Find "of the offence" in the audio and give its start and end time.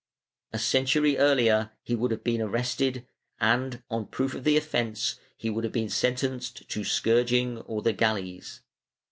4.33-5.19